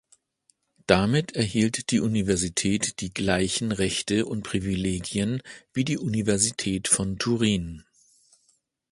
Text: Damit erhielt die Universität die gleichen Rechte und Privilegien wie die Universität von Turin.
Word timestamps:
Damit 0.87 1.35
erhielt 1.35 1.91
die 1.91 1.99
Universität 1.99 3.01
die 3.01 3.13
gleichen 3.13 3.71
Rechte 3.71 4.25
und 4.25 4.41
Privilegien 4.41 5.43
wie 5.75 5.85
die 5.85 5.99
Universität 5.99 6.87
von 6.87 7.19
Turin. 7.19 7.83